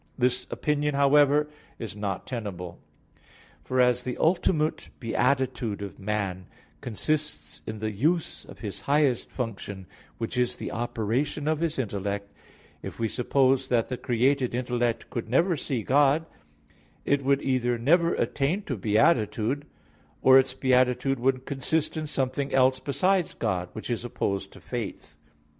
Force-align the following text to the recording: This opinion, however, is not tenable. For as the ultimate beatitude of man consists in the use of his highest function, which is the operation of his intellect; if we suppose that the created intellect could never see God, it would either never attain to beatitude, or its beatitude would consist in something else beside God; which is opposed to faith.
This 0.17 0.47
opinion, 0.49 0.95
however, 0.95 1.47
is 1.77 1.95
not 1.95 2.25
tenable. 2.25 2.79
For 3.63 3.79
as 3.79 4.01
the 4.03 4.17
ultimate 4.17 4.89
beatitude 4.99 5.83
of 5.83 5.99
man 5.99 6.47
consists 6.81 7.61
in 7.67 7.77
the 7.77 7.91
use 7.91 8.43
of 8.43 8.61
his 8.61 8.81
highest 8.89 9.29
function, 9.29 9.85
which 10.17 10.39
is 10.39 10.55
the 10.55 10.71
operation 10.71 11.47
of 11.47 11.59
his 11.59 11.77
intellect; 11.77 12.33
if 12.81 12.99
we 12.99 13.07
suppose 13.07 13.69
that 13.69 13.89
the 13.89 13.95
created 13.97 14.55
intellect 14.55 15.11
could 15.11 15.29
never 15.29 15.55
see 15.55 15.83
God, 15.83 16.25
it 17.05 17.23
would 17.23 17.43
either 17.43 17.77
never 17.77 18.15
attain 18.15 18.63
to 18.63 18.77
beatitude, 18.77 19.67
or 20.23 20.39
its 20.39 20.55
beatitude 20.55 21.19
would 21.19 21.45
consist 21.45 21.95
in 21.95 22.07
something 22.07 22.51
else 22.55 22.79
beside 22.79 23.35
God; 23.37 23.69
which 23.73 23.91
is 23.91 24.03
opposed 24.03 24.51
to 24.53 24.59
faith. 24.61 25.17